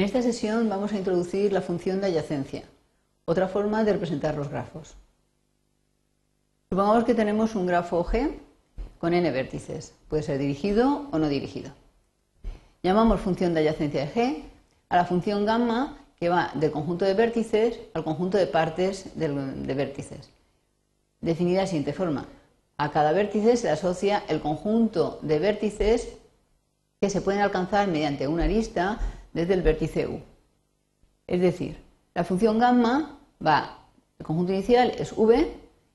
[0.00, 2.62] En esta sesión vamos a introducir la función de adyacencia,
[3.26, 4.96] otra forma de representar los grafos.
[6.70, 8.38] Supongamos que tenemos un grafo G
[8.98, 11.72] con n vértices, puede ser dirigido o no dirigido.
[12.82, 14.42] Llamamos función de adyacencia de G
[14.88, 19.74] a la función gamma que va del conjunto de vértices al conjunto de partes de
[19.74, 20.30] vértices.
[21.20, 22.24] Definida de la siguiente forma.
[22.78, 26.16] A cada vértice se le asocia el conjunto de vértices
[27.02, 28.98] que se pueden alcanzar mediante una arista
[29.32, 30.20] desde el vértice U.
[31.26, 31.82] Es decir,
[32.14, 33.78] la función gamma va,
[34.18, 35.48] el conjunto inicial es V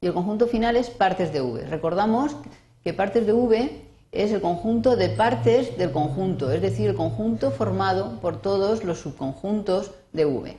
[0.00, 1.66] y el conjunto final es partes de V.
[1.66, 2.36] Recordamos
[2.82, 7.50] que partes de V es el conjunto de partes del conjunto, es decir, el conjunto
[7.50, 10.58] formado por todos los subconjuntos de V.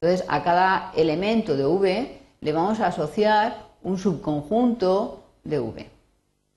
[0.00, 5.90] Entonces, a cada elemento de V le vamos a asociar un subconjunto de V.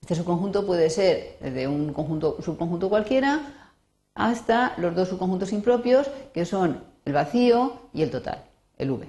[0.00, 3.67] Este subconjunto puede ser desde un conjunto, subconjunto cualquiera
[4.18, 8.44] hasta los dos subconjuntos impropios, que son el vacío y el total,
[8.76, 9.08] el V.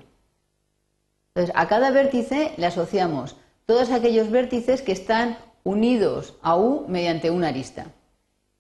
[1.34, 3.36] Entonces, a cada vértice le asociamos
[3.66, 7.88] todos aquellos vértices que están unidos a U mediante una arista.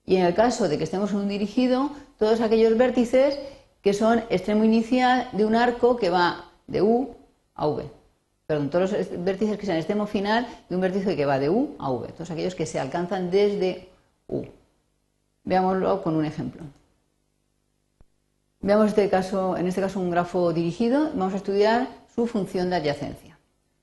[0.06, 3.40] Y en el caso de que estemos en un dirigido, todos aquellos vértices
[3.82, 7.16] que son extremo inicial de un arco que va de U
[7.54, 7.90] a V.
[8.48, 11.76] Perdón, todos los vértices que sean extremo final de un vértice que va de U
[11.78, 12.08] a V.
[12.14, 13.90] Todos aquellos que se alcanzan desde
[14.28, 14.46] U.
[15.50, 16.62] Veámoslo con un ejemplo.
[18.62, 21.10] Veamos este caso, en este caso un grafo dirigido.
[21.16, 23.40] Vamos a estudiar su función de adyacencia.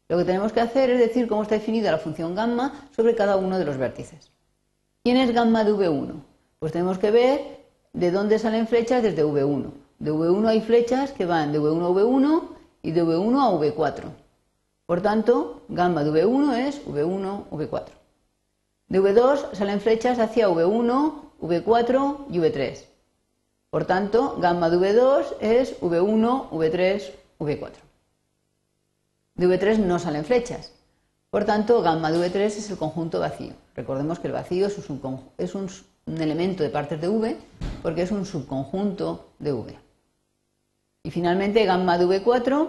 [0.06, 3.36] Lo que tenemos que hacer es decir cómo está definida la función gamma sobre cada
[3.36, 4.30] uno de los vértices.
[5.02, 6.22] ¿Quién es gamma de V1?
[6.60, 7.40] Pues tenemos que ver
[7.92, 9.72] de dónde salen flechas desde V1.
[9.98, 12.42] De V1 hay flechas que van de V1 a V1
[12.82, 14.04] y de V1 a V4.
[14.86, 17.86] Por tanto, gamma de V1 es V1, V4.
[18.86, 22.84] De V2 salen flechas hacia V1, V4 y V3.
[23.70, 27.02] Por tanto, gamma de V2 es V1, V3,
[27.38, 27.70] V4.
[29.34, 30.72] De V3 no salen flechas.
[31.30, 33.52] Por tanto, gamma de V3 es el conjunto vacío.
[33.74, 35.68] Recordemos que el vacío es un,
[36.06, 37.36] elemento de partes de V
[37.82, 39.78] porque es un subconjunto de V.
[41.02, 42.68] Y finalmente, gamma de V4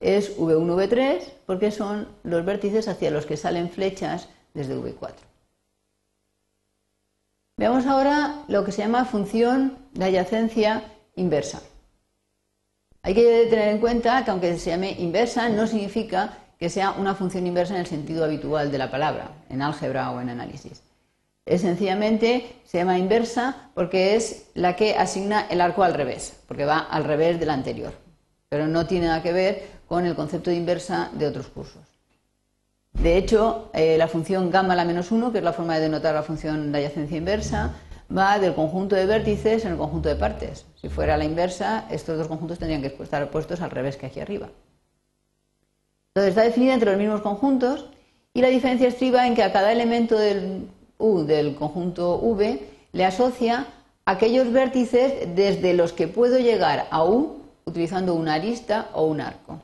[0.00, 5.29] es V1, V3 porque son los vértices hacia los que salen flechas desde V4.
[7.60, 10.82] Veamos ahora lo que se llama función de adyacencia
[11.14, 11.60] inversa.
[13.02, 17.14] Hay que tener en cuenta que aunque se llame inversa, no significa que sea una
[17.14, 20.80] función inversa en el sentido habitual de la palabra, en álgebra o en análisis.
[21.44, 26.64] Es sencillamente se llama inversa porque es la que asigna el arco al revés, porque
[26.64, 27.92] va al revés del anterior.
[28.48, 31.89] Pero no tiene nada que ver con el concepto de inversa de otros cursos.
[32.92, 36.14] De hecho, eh, la función gamma la menos 1, que es la forma de denotar
[36.14, 37.74] la función de adyacencia inversa,
[38.16, 40.66] va del conjunto de vértices en el conjunto de partes.
[40.80, 44.20] Si fuera la inversa, estos dos conjuntos tendrían que estar puestos al revés que aquí
[44.20, 44.48] arriba.
[46.08, 47.86] Entonces está definida entre los mismos conjuntos
[48.34, 50.68] y la diferencia estriba en que a cada elemento del
[50.98, 53.66] U del conjunto V le asocia
[54.04, 59.60] aquellos vértices desde los que puedo llegar a U utilizando una arista o un arco.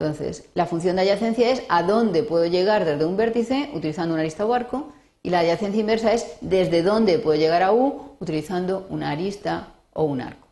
[0.00, 4.22] Entonces, la función de adyacencia es a dónde puedo llegar desde un vértice utilizando una
[4.22, 4.92] arista o arco
[5.22, 10.04] y la adyacencia inversa es desde dónde puedo llegar a U utilizando una arista o
[10.04, 10.46] un arco.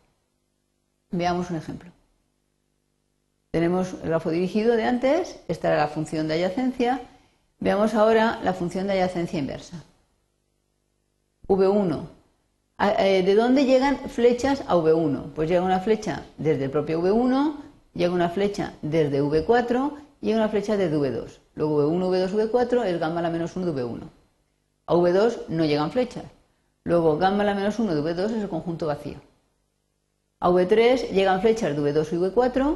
[1.11, 1.91] Veamos un ejemplo.
[3.51, 7.01] Tenemos el grafo dirigido de antes, esta era la función de adyacencia.
[7.59, 9.81] Veamos ahora la función de adyacencia inversa.
[11.47, 12.07] V1.
[12.99, 15.31] Eh, ¿De dónde llegan flechas a V1?
[15.33, 17.55] Pues llega una flecha desde el propio V1,
[17.97, 19.91] llega una flecha desde V4
[20.21, 21.39] y una flecha desde V2.
[21.55, 24.01] Luego V1, V2, V4 es gamma la menos 1 de V1.
[24.85, 26.25] A V2 no llegan flechas.
[26.83, 29.19] Luego gamma la menos 1 de V2 es el conjunto vacío.
[30.39, 32.75] A V3 llegan flechas de V2 y V4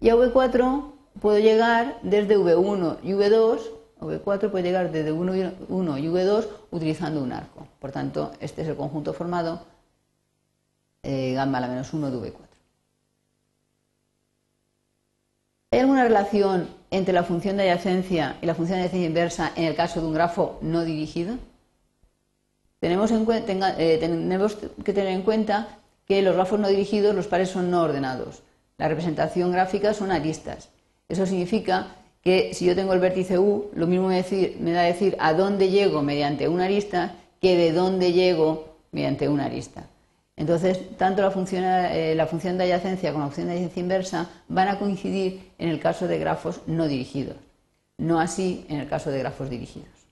[0.00, 3.60] y a V4 puedo llegar desde V1 y V2,
[4.00, 7.68] V4 puede llegar desde 1 y V2 utilizando un arco.
[7.78, 9.60] Por tanto, este es el conjunto formado
[11.04, 12.51] eh, gamma la menos 1 de V4.
[15.72, 19.64] ¿Hay alguna relación entre la función de adyacencia y la función de adyacencia inversa en
[19.64, 21.38] el caso de un grafo no dirigido?
[22.78, 27.70] Tenemos, eh, tenemos que tener en cuenta que los grafos no dirigidos, los pares son
[27.70, 28.42] no ordenados.
[28.76, 30.68] La representación gráfica son aristas.
[31.08, 35.32] Eso significa que si yo tengo el vértice U, lo mismo me, da decir a
[35.32, 39.84] dónde llego mediante una arista que de dónde llego mediante una arista.
[40.36, 44.30] Entonces, tanto la función, eh, la función de adyacencia como la función de adyacencia inversa
[44.48, 47.36] van a coincidir en el caso de grafos no dirigidos,
[47.98, 50.02] no así en el caso de grafos dirigidos.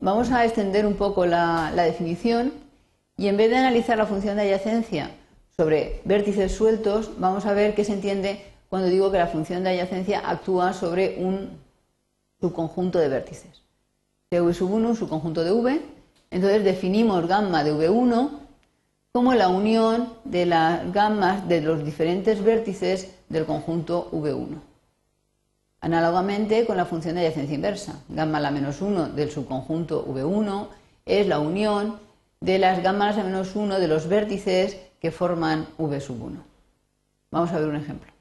[0.00, 2.52] Vamos a extender un poco la, definición
[3.16, 5.10] Y en vez de analizar la función de adyacencia
[5.56, 9.70] sobre vértices sueltos, vamos a ver qué se entiende cuando digo que la función de
[9.70, 11.58] adyacencia actúa sobre un
[12.40, 13.62] subconjunto de vértices.
[14.30, 15.97] V sub 1, un subconjunto de V.
[16.30, 18.30] Entonces definimos gamma de V1
[19.12, 24.60] como la unión de las gammas de los diferentes vértices del conjunto V1.
[25.80, 30.68] Análogamente con la función de adyacencia inversa, gamma la menos 1 del subconjunto V1
[31.06, 31.98] es la unión
[32.40, 36.44] de las gammas la menos 1 de los vértices que forman V sub 1.
[37.30, 38.12] Vamos a ver un ejemplo.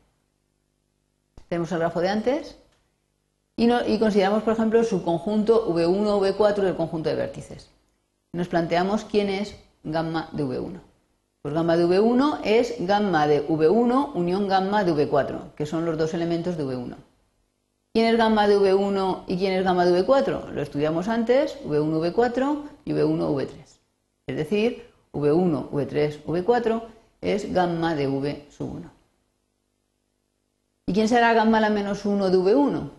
[1.49, 2.57] Tenemos el grafo de antes
[3.55, 7.69] y, consideramos, por ejemplo, el subconjunto V1, V4 del conjunto de vértices.
[8.37, 10.79] Nos planteamos quién es gamma de V1.
[11.41, 15.97] Pues gamma de V1 es gamma de V1 unión gamma de V4, que son los
[15.97, 16.97] dos elementos de V1.
[17.95, 20.51] ¿Quién es gamma de V1 y quién es gamma de V4?
[20.51, 23.49] Lo estudiamos antes, V1, V4 y V1, V3.
[24.27, 26.83] Es decir, V1, V3, V4
[27.21, 28.91] es gamma de V sub 1.
[30.85, 32.91] ¿Y quién será gamma la menos 1 de V1?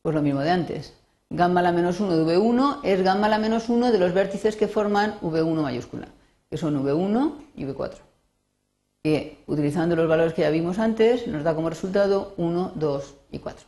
[0.00, 0.99] Pues lo mismo de antes.
[1.32, 4.66] Gamma la menos 1 de V1 es gamma la menos 1 de los vértices que
[4.66, 6.08] forman V1 mayúscula,
[6.50, 7.94] que son V1 y V4.
[9.04, 13.38] Que utilizando los valores que ya vimos antes nos da como resultado 1, 2 y
[13.38, 13.66] 4.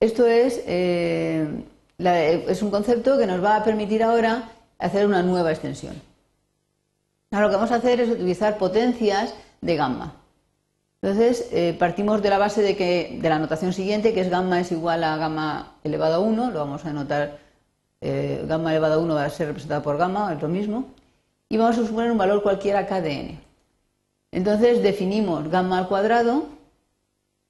[0.00, 1.64] Esto es eh,
[1.98, 5.94] es un concepto que nos va a permitir ahora hacer una nueva extensión.
[7.30, 10.23] Ahora lo que vamos a hacer es utilizar potencias de gamma.
[11.04, 14.60] Entonces, eh, partimos de la base de, que, de la notación siguiente, que es gamma
[14.60, 17.40] es igual a gamma elevado a 1, lo vamos a anotar,
[18.00, 20.94] eh, gamma elevado a 1 va a ser representada por gamma, es lo mismo,
[21.50, 23.40] y vamos a suponer un valor cualquiera k de n.
[24.32, 26.46] Entonces, definimos gamma al cuadrado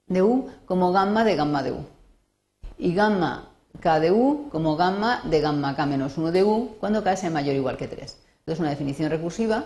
[0.07, 1.85] de u como gamma de gamma de u.
[2.77, 3.47] Y gamma
[3.79, 7.29] K de U como gamma de gamma K menos 1 de U cuando K sea
[7.29, 8.17] mayor o igual que 3.
[8.39, 9.63] Entonces, una definición recursiva.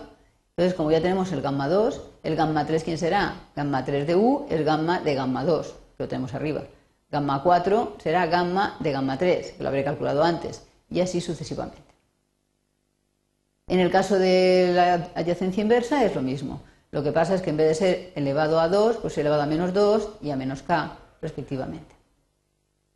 [0.60, 3.34] Entonces, como ya tenemos el gamma 2, el gamma 3, ¿quién será?
[3.56, 5.66] Gamma 3 de U es gamma de gamma 2,
[5.96, 6.64] que lo tenemos arriba.
[7.10, 11.80] Gamma 4 será gamma de gamma 3, que lo habré calculado antes, y así sucesivamente.
[13.68, 16.60] En el caso de la adyacencia inversa es lo mismo.
[16.90, 19.46] Lo que pasa es que en vez de ser elevado a 2, pues elevado a
[19.46, 20.92] menos 2 y a menos k,
[21.22, 21.94] respectivamente.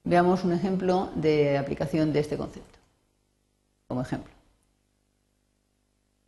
[0.03, 2.79] Veamos un ejemplo de aplicación de este concepto.
[3.89, 4.34] Como ejemplo.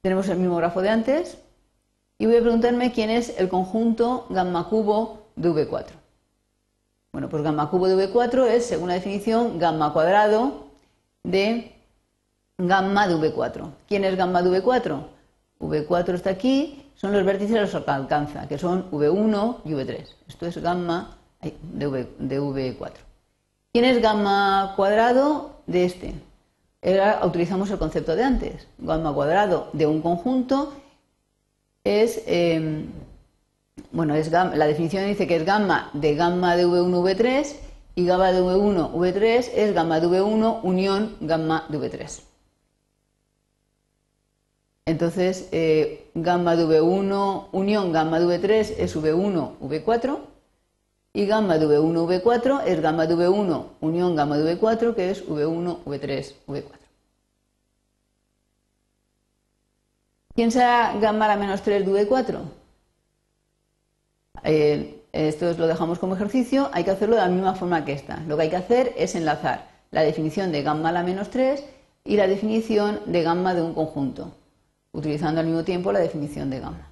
[0.06, 1.36] Tenemos el mismo grafo de antes
[2.16, 5.86] y voy a preguntarme quién es el conjunto gamma cubo de V4.
[7.10, 10.68] Bueno, pues gamma cubo de V4 es, según la definición, gamma cuadrado
[11.24, 11.74] de
[12.56, 13.68] gamma de V4.
[13.88, 15.06] ¿Quién es gamma de V4?
[15.58, 20.06] V4 está aquí, son los vértices a los que alcanza, que son V1 y V3.
[20.28, 22.92] Esto es gamma de, v, de V4.
[23.72, 26.14] ¿Quién es gamma cuadrado de este?
[26.86, 28.68] Ahora utilizamos el concepto de antes.
[28.78, 30.72] Gamma cuadrado de un conjunto
[31.82, 32.86] es, em,
[33.90, 37.56] bueno, es la definición dice que es gamma de gamma de V1 V3
[37.96, 42.22] y gamma de V1 V3 es gamma de V1 unión gamma de V3.
[44.84, 50.35] Entonces, eh, gamma de V1 unión gamma de V3 es V1 V4
[51.16, 55.26] y gamma de V1, V4 es gamma de V1 unión gamma de V4, que es
[55.26, 56.62] V1, V3, V4.
[60.34, 62.38] ¿Quién será gamma la menos 3 de V4?
[64.44, 68.18] Eh, esto lo dejamos como ejercicio, hay que hacerlo de la misma forma que esta.
[68.28, 71.64] Lo que hay que hacer es enlazar la definición de gamma la menos 3
[72.04, 74.34] y la definición de gamma de un conjunto,
[74.92, 76.90] utilizando al mismo tiempo la definición de gamma.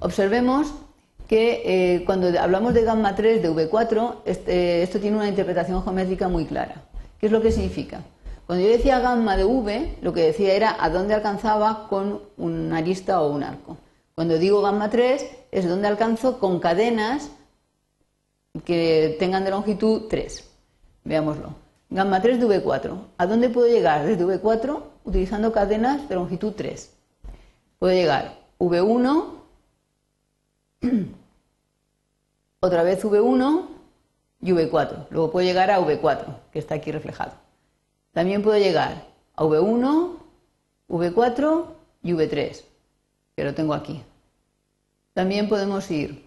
[0.00, 0.74] Observemos
[1.28, 6.28] que eh, cuando hablamos de gamma 3 de V4, este, esto tiene una interpretación geométrica
[6.28, 6.84] muy clara.
[7.18, 8.02] ¿Qué es lo que significa?
[8.46, 12.78] Cuando yo decía gamma de V, lo que decía era a dónde alcanzaba con una
[12.78, 13.78] arista o un arco.
[14.14, 17.30] Cuando digo gamma 3, es donde alcanzo con cadenas
[18.64, 20.50] que tengan de longitud 3.
[21.04, 21.54] Veámoslo.
[21.88, 22.98] Gamma 3 de V4.
[23.16, 26.92] ¿A dónde puedo llegar desde V4 utilizando cadenas de longitud 3?
[27.78, 29.33] Puedo llegar V1
[32.60, 33.68] otra vez V1
[34.40, 35.06] y V4.
[35.10, 37.32] Luego puedo llegar a V4, que está aquí reflejado.
[38.12, 39.04] También puedo llegar
[39.36, 40.16] a V1,
[40.88, 41.66] V4
[42.02, 42.64] y V3,
[43.36, 44.02] que lo tengo aquí.
[45.14, 46.24] También podemos ir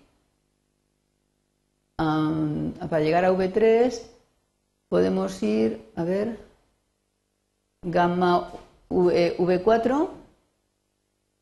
[1.97, 4.01] para llegar a V3,
[4.89, 6.39] podemos ir, a ver,
[7.81, 8.51] gamma
[8.89, 10.09] v, 4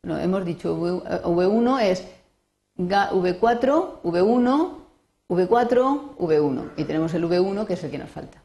[0.03, 2.07] no, hemos dicho V1 es
[2.77, 4.71] V4, V1,
[5.29, 6.71] V4, V1.
[6.77, 8.41] Y tenemos el V1 que es el que nos falta.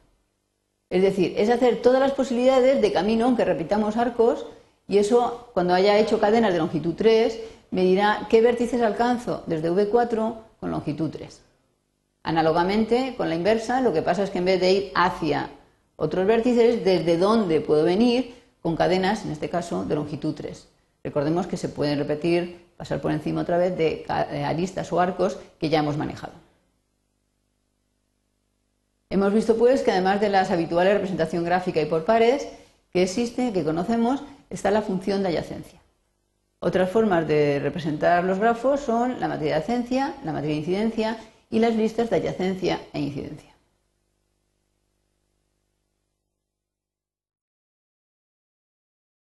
[0.89, 4.45] Es decir, es hacer todas las posibilidades de camino, aunque repitamos arcos,
[4.87, 7.39] y eso, cuando haya hecho cadenas de longitud 3,
[7.71, 11.41] me dirá qué vértices alcanzo desde V4 con longitud 3.
[12.23, 15.49] Análogamente, con la inversa, lo que pasa es que en vez de ir hacia
[15.95, 20.67] otros vértices, desde dónde puedo venir con cadenas, en este caso, de longitud 3.
[21.03, 24.03] Recordemos que se pueden repetir, pasar por encima otra vez de
[24.43, 26.33] aristas o arcos que ya hemos manejado.
[29.11, 32.47] Hemos visto pues que además de las habituales representación gráfica y por pares
[32.91, 35.79] que existe, que conocemos, está la función de adyacencia.
[36.59, 41.17] Otras formas de representar los grafos son la matriz de adyacencia, la matriz de incidencia
[41.51, 43.50] y las listas de adyacencia e incidencia.